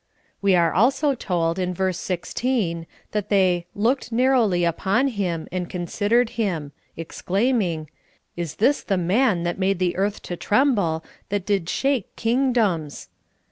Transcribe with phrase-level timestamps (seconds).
[0.41, 5.69] "We are also told, in verse 16, that they "looked nar rowl}^ upon him, and
[5.69, 11.45] considered him," exclaiming, *' Is this the man that made the earth to tremble, that
[11.45, 13.09] did shake kingdoms